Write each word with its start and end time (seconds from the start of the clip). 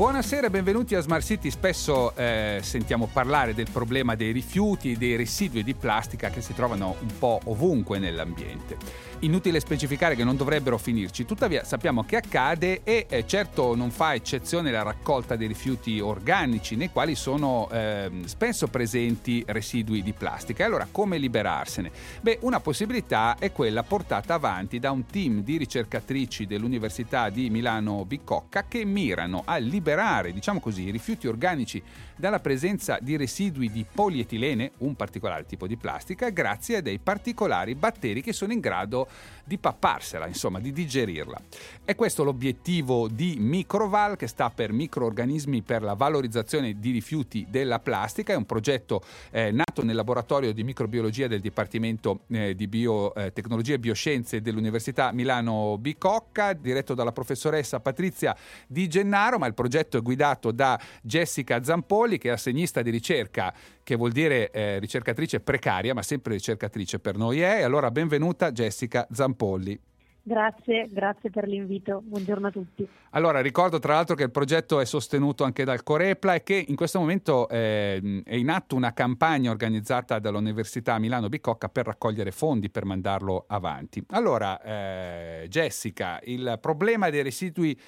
Buonasera 0.00 0.46
e 0.46 0.50
benvenuti 0.50 0.94
a 0.94 1.00
Smart 1.02 1.22
City. 1.22 1.50
Spesso 1.50 2.16
eh, 2.16 2.60
sentiamo 2.62 3.06
parlare 3.12 3.52
del 3.52 3.68
problema 3.70 4.14
dei 4.14 4.32
rifiuti, 4.32 4.96
dei 4.96 5.14
residui 5.14 5.62
di 5.62 5.74
plastica 5.74 6.30
che 6.30 6.40
si 6.40 6.54
trovano 6.54 6.96
un 7.00 7.18
po' 7.18 7.38
ovunque 7.44 7.98
nell'ambiente. 7.98 8.78
Inutile 9.22 9.60
specificare 9.60 10.14
che 10.14 10.24
non 10.24 10.38
dovrebbero 10.38 10.78
finirci, 10.78 11.26
tuttavia 11.26 11.64
sappiamo 11.64 12.04
che 12.04 12.16
accade 12.16 12.80
e 12.82 13.04
eh, 13.10 13.26
certo 13.26 13.74
non 13.74 13.90
fa 13.90 14.14
eccezione 14.14 14.70
la 14.70 14.80
raccolta 14.80 15.36
dei 15.36 15.46
rifiuti 15.46 16.00
organici 16.00 16.76
nei 16.76 16.88
quali 16.88 17.14
sono 17.14 17.68
eh, 17.70 18.10
spesso 18.24 18.68
presenti 18.68 19.44
residui 19.48 20.02
di 20.02 20.14
plastica. 20.14 20.62
E 20.62 20.66
allora 20.66 20.88
come 20.90 21.18
liberarsene? 21.18 21.90
Beh, 22.22 22.38
una 22.40 22.60
possibilità 22.60 23.36
è 23.38 23.52
quella 23.52 23.82
portata 23.82 24.32
avanti 24.32 24.78
da 24.78 24.92
un 24.92 25.04
team 25.04 25.42
di 25.42 25.58
ricercatrici 25.58 26.46
dell'Università 26.46 27.28
di 27.28 27.50
Milano 27.50 28.06
Bicocca 28.06 28.64
che 28.66 28.86
mirano 28.86 29.42
a 29.44 29.58
liberare, 29.58 29.88
diciamo 30.32 30.60
così, 30.60 30.84
i 30.84 30.90
rifiuti 30.90 31.26
organici 31.26 31.82
dalla 32.16 32.38
presenza 32.38 32.98
di 33.00 33.16
residui 33.16 33.70
di 33.70 33.84
polietilene, 33.90 34.72
un 34.78 34.94
particolare 34.94 35.46
tipo 35.46 35.66
di 35.66 35.76
plastica, 35.76 36.28
grazie 36.28 36.76
a 36.76 36.80
dei 36.80 36.98
particolari 36.98 37.74
batteri 37.74 38.22
che 38.22 38.32
sono 38.32 38.52
in 38.52 38.60
grado 38.60 39.08
di 39.44 39.58
papparsela, 39.58 40.26
insomma, 40.26 40.60
di 40.60 40.72
digerirla. 40.72 41.40
È 41.84 41.96
questo 41.96 42.22
l'obiettivo 42.22 43.08
di 43.08 43.36
Microval, 43.38 44.16
che 44.16 44.28
sta 44.28 44.48
per 44.50 44.72
microorganismi 44.72 45.62
per 45.62 45.82
la 45.82 45.94
valorizzazione 45.94 46.78
di 46.78 46.92
rifiuti 46.92 47.46
della 47.48 47.80
plastica. 47.80 48.32
È 48.32 48.36
un 48.36 48.46
progetto 48.46 49.02
eh, 49.30 49.50
nato 49.50 49.82
nel 49.82 49.96
laboratorio 49.96 50.52
di 50.52 50.62
microbiologia 50.62 51.26
del 51.26 51.40
Dipartimento 51.40 52.20
eh, 52.28 52.54
di 52.54 52.68
Biotecnologie 52.68 53.74
e 53.74 53.78
Bioscienze 53.78 54.40
dell'Università 54.40 55.10
Milano 55.10 55.78
Bicocca, 55.78 56.52
diretto 56.52 56.94
dalla 56.94 57.12
professoressa 57.12 57.80
Patrizia 57.80 58.36
Di 58.66 58.86
Gennaro, 58.86 59.38
ma 59.38 59.46
il 59.46 59.54
progetto 59.54 59.69
è 59.78 60.02
guidato 60.02 60.50
da 60.52 60.80
Jessica 61.02 61.62
Zampolli, 61.62 62.18
che 62.18 62.28
è 62.28 62.32
assegnista 62.32 62.82
di 62.82 62.90
ricerca 62.90 63.52
che 63.82 63.96
vuol 63.96 64.12
dire 64.12 64.50
eh, 64.50 64.78
ricercatrice 64.78 65.40
precaria, 65.40 65.94
ma 65.94 66.02
sempre 66.02 66.34
ricercatrice 66.34 66.98
per 66.98 67.16
noi 67.16 67.40
è. 67.40 67.58
E 67.58 67.62
allora 67.62 67.90
benvenuta 67.90 68.52
Jessica 68.52 69.06
Zampolli. 69.10 69.78
Grazie, 70.22 70.86
grazie 70.90 71.30
per 71.30 71.48
l'invito. 71.48 72.02
Buongiorno 72.04 72.48
a 72.48 72.50
tutti. 72.50 72.86
Allora, 73.10 73.40
ricordo 73.40 73.78
tra 73.78 73.94
l'altro 73.94 74.14
che 74.14 74.24
il 74.24 74.30
progetto 74.30 74.78
è 74.78 74.84
sostenuto 74.84 75.44
anche 75.44 75.64
dal 75.64 75.82
Corepla 75.82 76.34
e 76.34 76.42
che 76.42 76.62
in 76.68 76.76
questo 76.76 76.98
momento 76.98 77.48
eh, 77.48 78.22
è 78.24 78.34
in 78.34 78.50
atto 78.50 78.76
una 78.76 78.92
campagna 78.92 79.50
organizzata 79.50 80.18
dall'Università 80.18 80.98
Milano 80.98 81.28
Bicocca 81.28 81.68
per 81.68 81.86
raccogliere 81.86 82.32
fondi 82.32 82.70
per 82.70 82.84
mandarlo 82.84 83.44
avanti. 83.48 84.04
Allora, 84.10 84.60
eh, 84.60 85.46
Jessica, 85.48 86.20
il 86.24 86.58
problema 86.60 87.08
dei 87.08 87.22
residui 87.22 87.78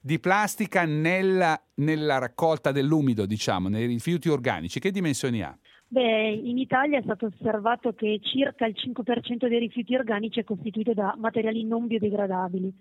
di 0.00 0.18
plastica 0.18 0.84
nella, 0.84 1.60
nella 1.74 2.18
raccolta 2.18 2.72
dell'umido, 2.72 3.26
diciamo, 3.26 3.68
nei 3.68 3.86
rifiuti 3.86 4.28
organici, 4.28 4.80
che 4.80 4.90
dimensioni 4.90 5.42
ha? 5.42 5.56
Beh, 5.88 6.30
in 6.30 6.56
Italia 6.56 6.98
è 6.98 7.02
stato 7.02 7.26
osservato 7.26 7.92
che 7.94 8.20
circa 8.22 8.64
il 8.64 8.76
5% 8.76 9.48
dei 9.48 9.58
rifiuti 9.58 9.94
organici 9.94 10.38
è 10.38 10.44
costituito 10.44 10.94
da 10.94 11.14
materiali 11.18 11.64
non 11.64 11.86
biodegradabili. 11.88 12.72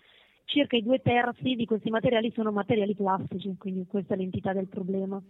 Circa 0.46 0.76
i 0.78 0.84
due 0.84 1.02
terzi 1.02 1.56
di 1.56 1.66
questi 1.66 1.90
materiali 1.90 2.32
sono 2.36 2.52
materiali 2.52 2.96
plastici, 2.96 3.56
quindi 3.58 3.86
questa 3.88 4.14
è 4.14 4.18
l'entità 4.18 4.54
del 4.54 4.68
problema. 4.68 5.22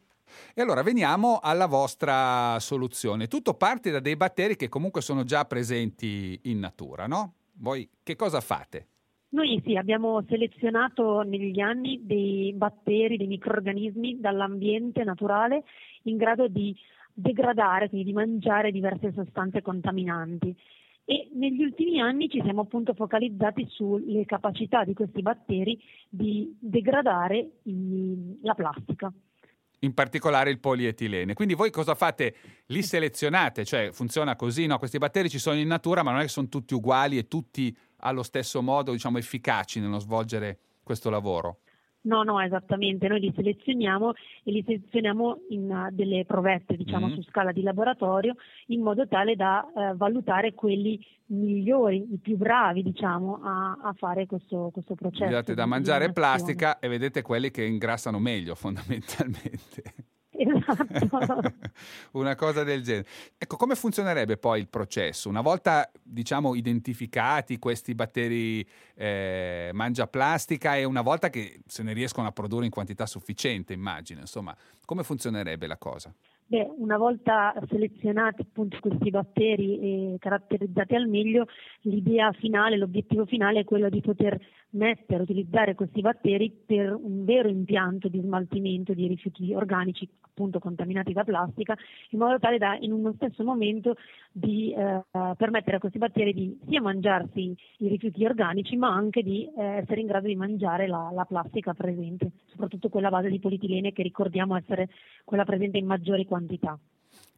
E 0.53 0.61
allora 0.61 0.83
veniamo 0.83 1.39
alla 1.41 1.67
vostra 1.67 2.59
soluzione. 2.59 3.27
Tutto 3.27 3.53
parte 3.53 3.91
da 3.91 3.99
dei 3.99 4.15
batteri 4.15 4.55
che 4.55 4.69
comunque 4.69 5.01
sono 5.01 5.23
già 5.23 5.45
presenti 5.45 6.39
in 6.43 6.59
natura, 6.59 7.07
no? 7.07 7.33
Voi 7.53 7.89
che 8.03 8.15
cosa 8.15 8.41
fate? 8.41 8.87
Noi 9.31 9.61
sì, 9.63 9.75
abbiamo 9.75 10.23
selezionato 10.27 11.21
negli 11.21 11.59
anni 11.59 12.01
dei 12.03 12.51
batteri, 12.53 13.15
dei 13.15 13.27
microorganismi 13.27 14.19
dall'ambiente 14.19 15.03
naturale 15.03 15.63
in 16.03 16.17
grado 16.17 16.47
di 16.47 16.75
degradare, 17.13 17.89
quindi 17.89 18.07
di 18.07 18.13
mangiare 18.13 18.71
diverse 18.71 19.11
sostanze 19.13 19.61
contaminanti. 19.61 20.55
E 21.05 21.29
negli 21.33 21.61
ultimi 21.61 21.99
anni 21.99 22.27
ci 22.29 22.41
siamo 22.41 22.61
appunto 22.61 22.93
focalizzati 22.93 23.65
sulle 23.69 24.25
capacità 24.25 24.83
di 24.83 24.93
questi 24.93 25.21
batteri 25.21 25.79
di 26.07 26.55
degradare 26.59 27.59
la 28.41 28.53
plastica 28.55 29.11
in 29.79 29.93
particolare 29.93 30.49
il 30.49 30.59
polietilene. 30.59 31.33
Quindi 31.33 31.53
voi 31.53 31.71
cosa 31.71 31.95
fate? 31.95 32.35
Li 32.67 32.83
selezionate, 32.83 33.65
cioè 33.65 33.91
funziona 33.91 34.35
così, 34.35 34.65
no? 34.65 34.77
Questi 34.77 34.97
batteri 34.97 35.29
ci 35.29 35.39
sono 35.39 35.57
in 35.57 35.67
natura, 35.67 36.03
ma 36.03 36.11
non 36.11 36.19
è 36.19 36.23
che 36.23 36.29
sono 36.29 36.47
tutti 36.47 36.73
uguali 36.73 37.17
e 37.17 37.27
tutti 37.27 37.75
allo 37.97 38.23
stesso 38.23 38.61
modo, 38.61 38.91
diciamo, 38.91 39.17
efficaci 39.17 39.79
nello 39.79 39.99
svolgere 39.99 40.59
questo 40.83 41.09
lavoro. 41.09 41.59
No, 42.01 42.23
no, 42.23 42.39
esattamente. 42.39 43.07
Noi 43.07 43.19
li 43.19 43.33
selezioniamo 43.35 44.13
e 44.43 44.51
li 44.51 44.63
selezioniamo 44.65 45.41
in 45.49 45.69
uh, 45.69 45.93
delle 45.93 46.23
provette, 46.25 46.75
diciamo, 46.75 47.07
mm-hmm. 47.07 47.15
su 47.15 47.23
scala 47.23 47.51
di 47.51 47.61
laboratorio, 47.61 48.35
in 48.67 48.81
modo 48.81 49.07
tale 49.07 49.35
da 49.35 49.69
uh, 49.73 49.97
valutare 49.97 50.53
quelli 50.53 50.99
migliori, 51.27 52.13
i 52.13 52.17
più 52.17 52.37
bravi, 52.37 52.83
diciamo, 52.83 53.41
a, 53.43 53.77
a 53.83 53.93
fare 53.93 54.25
questo, 54.25 54.69
questo 54.71 54.95
processo. 54.95 55.25
Vi 55.25 55.31
date 55.31 55.53
da 55.53 55.65
mangiare 55.65 56.13
plastica 56.13 56.79
e 56.79 56.87
vedete 56.87 57.21
quelli 57.21 57.51
che 57.51 57.65
ingrassano 57.65 58.19
meglio, 58.19 58.55
fondamentalmente. 58.55 60.08
Esatto. 60.39 61.53
una 62.13 62.35
cosa 62.35 62.63
del 62.63 62.81
genere. 62.81 63.07
Ecco, 63.37 63.57
come 63.57 63.75
funzionerebbe 63.75 64.37
poi 64.37 64.61
il 64.61 64.69
processo? 64.69 65.27
Una 65.27 65.41
volta, 65.41 65.89
diciamo, 66.01 66.55
identificati 66.55 67.59
questi 67.59 67.93
batteri 67.93 68.65
eh, 68.95 69.69
mangiaplastica 69.73 70.77
e 70.77 70.85
una 70.85 71.01
volta 71.01 71.29
che 71.29 71.59
se 71.67 71.83
ne 71.83 71.93
riescono 71.93 72.27
a 72.27 72.31
produrre 72.31 72.65
in 72.65 72.71
quantità 72.71 73.05
sufficiente, 73.05 73.73
immagino, 73.73 74.21
insomma, 74.21 74.55
come 74.85 75.03
funzionerebbe 75.03 75.67
la 75.67 75.77
cosa? 75.77 76.13
Beh, 76.49 76.67
una 76.77 76.97
volta 76.97 77.53
selezionati 77.67 78.41
appunto 78.41 78.79
questi 78.81 79.11
batteri 79.11 80.13
e 80.13 80.15
caratterizzati 80.17 80.95
al 80.95 81.07
meglio, 81.07 81.45
l'idea 81.81 82.31
finale, 82.31 82.75
l'obiettivo 82.75 83.27
finale 83.27 83.59
è 83.59 83.63
quello 83.65 83.87
di 83.87 84.01
poter 84.01 84.35
mettere, 84.71 85.21
utilizzare 85.21 85.75
questi 85.75 86.01
batteri 86.01 86.51
per 86.65 86.91
un 86.93 87.23
vero 87.23 87.49
impianto 87.49 88.07
di 88.07 88.19
smaltimento 88.19 88.93
di 88.93 89.05
rifiuti 89.05 89.53
organici 89.53 90.09
appunto 90.21 90.59
contaminati 90.59 91.11
da 91.11 91.23
plastica, 91.23 91.75
in 92.11 92.19
modo 92.19 92.39
tale 92.39 92.57
da 92.57 92.77
in 92.79 92.93
uno 92.93 93.13
stesso 93.13 93.43
momento 93.43 93.95
di 94.31 94.73
eh, 94.73 95.01
permettere 95.37 95.77
a 95.77 95.79
questi 95.79 95.97
batteri 95.97 96.33
di 96.33 96.57
sia 96.67 96.81
mangiarsi 96.81 97.55
i 97.79 97.87
rifiuti 97.87 98.25
organici, 98.25 98.75
ma 98.77 98.89
anche 98.89 99.21
di 99.21 99.45
eh, 99.45 99.63
essere 99.81 100.01
in 100.01 100.07
grado 100.07 100.27
di 100.27 100.35
mangiare 100.35 100.87
la, 100.87 101.11
la 101.13 101.25
plastica 101.25 101.73
presente, 101.73 102.31
soprattutto 102.45 102.89
quella 102.89 103.09
base 103.09 103.29
di 103.29 103.39
polietilene 103.39 103.91
che 103.91 104.01
ricordiamo 104.01 104.55
essere 104.55 104.89
quella 105.25 105.43
presente 105.43 105.77
in 105.77 105.85
maggiori 105.85 106.25
quantità. 106.25 106.38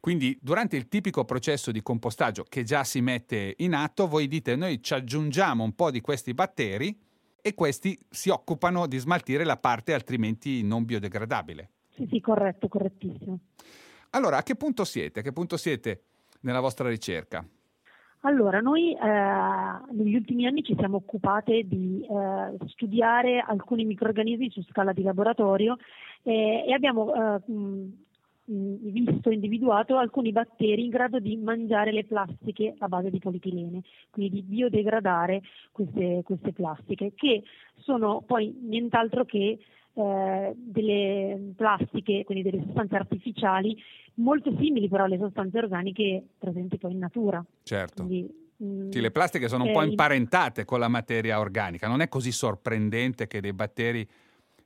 Quindi 0.00 0.36
durante 0.42 0.76
il 0.76 0.88
tipico 0.88 1.24
processo 1.24 1.70
di 1.70 1.80
compostaggio 1.80 2.44
che 2.48 2.64
già 2.64 2.82
si 2.82 3.00
mette 3.00 3.54
in 3.58 3.74
atto, 3.74 4.08
voi 4.08 4.26
dite 4.26 4.56
noi 4.56 4.82
ci 4.82 4.94
aggiungiamo 4.94 5.62
un 5.62 5.74
po' 5.74 5.92
di 5.92 6.00
questi 6.00 6.34
batteri 6.34 6.98
e 7.40 7.54
questi 7.54 7.98
si 8.08 8.28
occupano 8.28 8.86
di 8.86 8.98
smaltire 8.98 9.44
la 9.44 9.56
parte 9.56 9.94
altrimenti 9.94 10.62
non 10.64 10.84
biodegradabile. 10.84 11.70
Sì, 11.94 12.08
sì, 12.10 12.20
corretto, 12.20 12.68
correttissimo. 12.68 13.38
Allora, 14.10 14.38
a 14.38 14.42
che 14.42 14.56
punto 14.56 14.84
siete? 14.84 15.20
A 15.20 15.22
che 15.22 15.32
punto 15.32 15.56
siete 15.56 16.02
nella 16.40 16.60
vostra 16.60 16.88
ricerca? 16.88 17.44
Allora, 18.24 18.60
noi 18.60 18.92
eh, 18.92 18.98
negli 19.92 20.14
ultimi 20.14 20.46
anni 20.46 20.62
ci 20.62 20.76
siamo 20.78 20.96
occupate 20.96 21.62
di 21.64 22.06
eh, 22.08 22.56
studiare 22.68 23.40
alcuni 23.44 23.84
microrganismi 23.84 24.50
su 24.50 24.62
scala 24.64 24.92
di 24.92 25.02
laboratorio 25.02 25.76
eh, 26.22 26.64
e 26.66 26.72
abbiamo 26.72 27.12
eh, 27.12 27.40
visto, 28.52 29.30
individuato 29.30 29.96
alcuni 29.96 30.32
batteri 30.32 30.84
in 30.84 30.90
grado 30.90 31.18
di 31.18 31.36
mangiare 31.36 31.92
le 31.92 32.04
plastiche 32.04 32.74
a 32.78 32.88
base 32.88 33.10
di 33.10 33.18
polietilene, 33.18 33.82
quindi 34.10 34.34
di 34.34 34.42
biodegradare 34.42 35.42
queste, 35.70 36.22
queste 36.24 36.52
plastiche, 36.52 37.12
che 37.14 37.42
sono 37.76 38.22
poi 38.26 38.54
nient'altro 38.62 39.24
che 39.24 39.58
eh, 39.94 40.52
delle 40.54 41.52
plastiche, 41.56 42.24
quindi 42.24 42.48
delle 42.48 42.62
sostanze 42.64 42.96
artificiali 42.96 43.76
molto 44.14 44.54
simili 44.58 44.88
però 44.88 45.04
alle 45.04 45.18
sostanze 45.18 45.58
organiche 45.58 46.22
presenti 46.38 46.78
poi 46.78 46.92
in 46.92 46.98
natura. 46.98 47.44
Certo. 47.62 48.04
Quindi, 48.04 48.40
sì, 48.90 49.00
le 49.00 49.10
plastiche 49.10 49.48
sono 49.48 49.64
un 49.64 49.72
po' 49.72 49.82
imparentate 49.82 50.64
con 50.64 50.78
la 50.78 50.88
materia 50.88 51.40
organica, 51.40 51.88
non 51.88 52.00
è 52.00 52.08
così 52.08 52.30
sorprendente 52.30 53.26
che 53.26 53.40
dei 53.40 53.52
batteri 53.52 54.06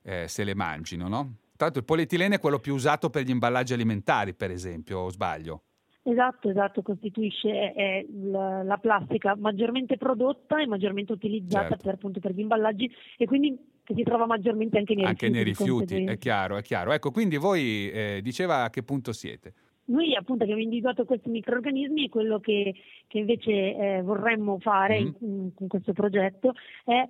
eh, 0.03 0.27
se 0.27 0.43
le 0.43 0.53
mangino, 0.53 1.07
no? 1.07 1.33
Tra 1.57 1.65
l'altro 1.65 1.79
il 1.79 1.85
polietilene 1.85 2.35
è 2.35 2.39
quello 2.39 2.59
più 2.59 2.75
usato 2.75 3.09
per 3.09 3.23
gli 3.23 3.31
imballaggi 3.31 3.73
alimentari, 3.73 4.35
per 4.35 4.51
esempio, 4.51 4.99
o 4.99 5.09
sbaglio? 5.09 5.63
Esatto, 6.03 6.49
esatto, 6.49 6.83
costituisce 6.83 7.73
è, 7.73 8.05
la, 8.09 8.63
la, 8.63 8.77
plastica 8.77 9.35
maggiormente 9.35 9.97
prodotta 9.97 10.61
e 10.61 10.65
maggiormente 10.65 11.11
utilizzata 11.11 11.69
certo. 11.69 11.83
per, 11.83 11.93
appunto, 11.95 12.19
per 12.21 12.31
gli 12.31 12.39
imballaggi 12.39 12.89
e 13.17 13.25
quindi 13.25 13.59
che 13.83 13.93
si 13.93 14.03
trova 14.03 14.25
maggiormente 14.25 14.77
anche 14.77 14.95
nei 14.95 15.03
anche 15.03 15.27
rifiuti. 15.27 15.55
Anche 15.59 15.93
nei 15.95 15.97
rifiuti, 15.97 16.11
è 16.13 16.17
chiaro, 16.17 16.55
è 16.57 16.61
chiaro. 16.61 16.93
Ecco, 16.93 17.11
quindi 17.11 17.35
voi 17.35 17.89
eh, 17.89 18.19
diceva 18.21 18.63
a 18.63 18.69
che 18.69 18.83
punto 18.83 19.11
siete? 19.11 19.53
Noi 19.85 20.15
appunto 20.15 20.43
abbiamo 20.43 20.61
individuato 20.61 21.03
questi 21.05 21.29
microorganismi 21.29 22.05
e 22.05 22.09
quello 22.09 22.39
che, 22.39 22.73
che 23.07 23.17
invece 23.17 23.51
eh, 23.51 24.01
vorremmo 24.01 24.59
fare 24.59 25.01
mm. 25.01 25.07
in, 25.19 25.51
in, 25.57 25.67
questo 25.67 25.91
progetto 25.93 26.53
è 26.85 27.05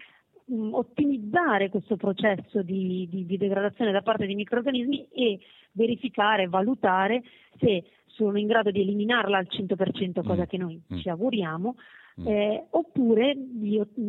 mh, 0.47 0.55
mm, 0.55 0.73
ottimizzare 0.73 1.69
questo 1.69 1.95
processo 1.95 2.61
di, 2.61 3.07
di, 3.09 3.25
di, 3.25 3.38
degradazione 3.38 3.91
da 3.91 4.01
parte 4.01 4.25
dei 4.25 4.35
microorganismi 4.35 5.07
e 5.09 5.39
verificare, 5.71 6.47
valutare 6.47 7.23
se 7.59 7.83
sono 8.05 8.39
in 8.39 8.47
grado 8.47 8.71
di 8.71 8.81
eliminarla 8.81 9.38
al 9.38 9.47
100%, 9.49 10.23
cosa 10.23 10.41
mm. 10.44 10.45
che 10.45 10.57
noi 10.57 10.81
mm. 10.94 10.97
ci 10.97 11.09
auguriamo, 11.09 11.75
mm. 12.21 12.27
eh, 12.27 12.67
oppure 12.71 13.38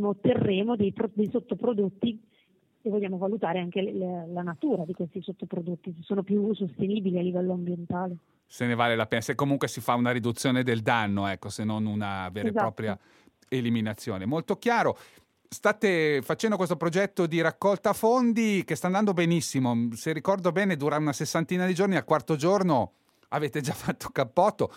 otterremo 0.01 0.77
dei, 0.77 0.95
dei 1.13 1.29
sottoprodotti 1.31 2.21
e 2.81 2.91
vogliamo 2.91 3.19
valutare 3.19 3.59
anche 3.59 3.83
le, 3.83 4.27
la 4.33 4.43
natura 4.43 4.85
di 4.85 4.95
questi 4.95 5.21
sottoprodotti, 5.21 5.93
se 5.97 6.03
sono 6.03 6.23
più 6.23 6.55
sostenibili 6.55 7.19
a 7.19 7.23
livello 7.23 7.53
ambientale. 7.53 8.17
Se 8.47 8.67
ne 8.67 8.75
vale 8.75 8.97
la 8.97 9.07
pena, 9.07 9.21
se 9.21 9.35
comunque 9.35 9.69
si 9.69 9.81
fa 9.81 9.95
una 9.95 10.11
riduzione 10.11 10.63
del 10.63 10.81
danno, 10.81 11.27
ecco, 11.27 11.51
se 11.51 11.65
non 11.65 11.85
una 11.85 12.29
vera 12.33 12.49
esatto. 12.49 12.65
e 12.65 12.67
propria 12.67 12.99
eliminazione. 13.49 14.25
Molto 14.25 14.57
chiaro. 14.57 14.97
State 15.51 16.21
facendo 16.23 16.57
questo 16.57 16.77
progetto 16.77 17.27
di 17.27 17.41
raccolta 17.41 17.95
fondi 17.95 18.65
che 18.67 18.75
sta 18.75 18.87
andando 18.87 19.15
benissimo. 19.15 19.89
Se 19.95 20.13
ricordo 20.13 20.53
bene, 20.53 20.77
dura 20.77 20.99
una 20.99 21.15
sessantina 21.15 21.65
di 21.65 21.75
giorni. 21.75 21.97
Al 21.97 22.05
quarto 22.05 22.37
giorno 22.37 22.93
avete 23.29 23.63
già 23.63 23.73
fatto 23.75 24.11
cappotto. 24.11 24.73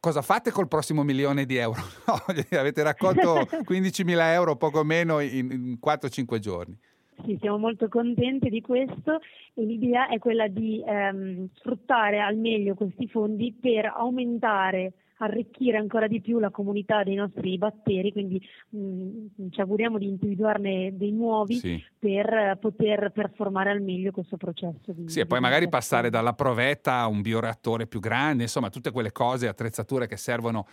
Cosa 0.00 0.22
fate 0.22 0.50
col 0.50 0.66
prossimo 0.66 1.02
milione 1.02 1.44
di 1.44 1.56
euro? 1.56 1.82
No, 2.06 2.22
avete 2.58 2.82
raccolto 2.82 3.40
15.000 3.68 4.18
euro, 4.32 4.56
poco 4.56 4.82
meno, 4.82 5.20
in, 5.20 5.50
in 5.50 5.78
4-5 5.84 6.38
giorni. 6.38 6.78
Sì, 7.24 7.38
siamo 7.40 7.58
molto 7.58 7.88
contenti 7.88 8.48
di 8.48 8.60
questo 8.60 9.20
e 9.54 9.64
l'idea 9.64 10.08
è 10.08 10.18
quella 10.18 10.48
di 10.48 10.82
ehm, 10.84 11.48
sfruttare 11.54 12.20
al 12.20 12.36
meglio 12.36 12.74
questi 12.74 13.08
fondi 13.08 13.52
per 13.58 13.86
aumentare 13.86 14.94
arricchire 15.18 15.76
ancora 15.76 16.06
di 16.08 16.20
più 16.20 16.38
la 16.38 16.50
comunità 16.50 17.02
dei 17.02 17.14
nostri 17.14 17.56
batteri, 17.56 18.12
quindi 18.12 18.40
mh, 18.70 18.78
mm, 18.78 19.26
ci 19.50 19.60
auguriamo 19.60 19.98
di 19.98 20.08
individuarne 20.08 20.96
dei 20.96 21.12
nuovi 21.12 21.54
sì. 21.54 21.82
per 21.98 22.58
poter 22.60 23.10
performare 23.12 23.70
al 23.70 23.80
meglio 23.80 24.10
questo 24.10 24.36
processo. 24.36 24.92
Di, 24.92 25.08
sì, 25.08 25.20
e 25.20 25.26
poi 25.26 25.40
magari 25.40 25.68
passare 25.68 26.10
dalla 26.10 26.32
provetta 26.32 26.98
a 26.98 27.06
un 27.06 27.22
bioreattore 27.22 27.86
più 27.86 28.00
grande, 28.00 28.42
insomma, 28.42 28.70
tutte 28.70 28.90
quelle 28.90 29.12
cose, 29.12 29.46
attrezzature 29.46 30.06
che 30.06 30.16
servono 30.16 30.66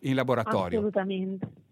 in 0.00 0.14
laboratorio. 0.14 0.78
Assolutamente. 0.78 1.66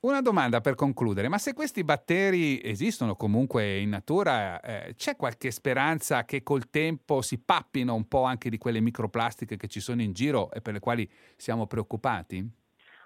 Una 0.00 0.20
domanda 0.20 0.60
per 0.60 0.76
concludere, 0.76 1.26
ma 1.26 1.38
se 1.38 1.54
questi 1.54 1.82
batteri 1.82 2.60
esistono 2.62 3.16
comunque 3.16 3.78
in 3.78 3.88
natura, 3.88 4.60
eh, 4.60 4.94
c'è 4.94 5.16
qualche 5.16 5.50
speranza 5.50 6.24
che 6.24 6.44
col 6.44 6.70
tempo 6.70 7.20
si 7.20 7.42
pappino 7.42 7.96
un 7.96 8.06
po' 8.06 8.22
anche 8.22 8.48
di 8.48 8.58
quelle 8.58 8.78
microplastiche 8.78 9.56
che 9.56 9.66
ci 9.66 9.80
sono 9.80 10.00
in 10.00 10.12
giro 10.12 10.52
e 10.52 10.60
per 10.60 10.74
le 10.74 10.78
quali 10.78 11.10
siamo 11.34 11.66
preoccupati? 11.66 12.48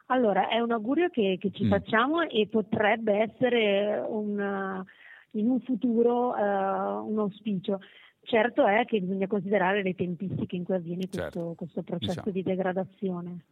Allora, 0.06 0.48
è 0.48 0.60
un 0.60 0.70
augurio 0.70 1.08
che, 1.08 1.38
che 1.40 1.50
ci 1.50 1.64
mm. 1.64 1.70
facciamo 1.70 2.28
e 2.28 2.46
potrebbe 2.46 3.20
essere 3.20 4.04
un, 4.06 4.84
in 5.30 5.48
un 5.48 5.60
futuro 5.60 6.34
uh, 6.34 7.10
un 7.10 7.18
auspicio. 7.20 7.80
Certo 8.20 8.66
è 8.66 8.84
che 8.84 9.00
bisogna 9.00 9.26
considerare 9.28 9.82
le 9.82 9.94
tempistiche 9.94 10.56
in 10.56 10.64
cui 10.64 10.74
avviene 10.74 11.08
questo, 11.08 11.18
certo. 11.18 11.54
questo 11.56 11.82
processo 11.82 12.12
diciamo. 12.12 12.32
di 12.32 12.42
degradazione. 12.42 13.44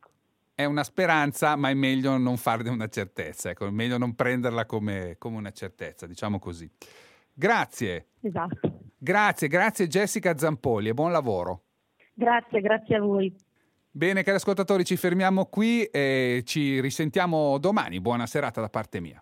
È 0.60 0.66
una 0.66 0.84
speranza, 0.84 1.56
ma 1.56 1.70
è 1.70 1.74
meglio 1.74 2.18
non 2.18 2.36
farne 2.36 2.68
una 2.68 2.86
certezza, 2.88 3.48
ecco, 3.48 3.66
è 3.66 3.70
meglio 3.70 3.96
non 3.96 4.14
prenderla 4.14 4.66
come, 4.66 5.14
come 5.16 5.38
una 5.38 5.52
certezza, 5.52 6.06
diciamo 6.06 6.38
così. 6.38 6.70
Grazie. 7.32 8.08
Esatto. 8.20 8.80
Grazie, 8.98 9.48
grazie 9.48 9.86
Jessica 9.86 10.36
Zampoli 10.36 10.90
e 10.90 10.92
buon 10.92 11.12
lavoro. 11.12 11.62
Grazie, 12.12 12.60
grazie 12.60 12.96
a 12.96 13.00
voi. 13.00 13.34
Bene, 13.90 14.22
cari 14.22 14.36
ascoltatori, 14.36 14.84
ci 14.84 14.96
fermiamo 14.96 15.46
qui 15.46 15.84
e 15.84 16.42
ci 16.44 16.78
risentiamo 16.82 17.56
domani. 17.56 17.98
Buona 17.98 18.26
serata 18.26 18.60
da 18.60 18.68
parte 18.68 19.00
mia. 19.00 19.18